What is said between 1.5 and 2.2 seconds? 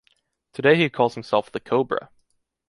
"The Cobra".